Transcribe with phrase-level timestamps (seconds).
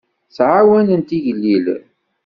[0.27, 1.83] Ttɛawanent igellilen.